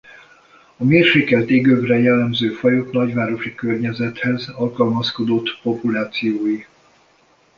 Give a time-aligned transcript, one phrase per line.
[0.77, 6.65] A mérsékelt égövre jellemző fajok nagyvárosi környezethez alkalmazkodott populációi.